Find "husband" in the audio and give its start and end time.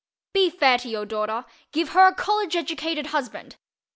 3.13-3.57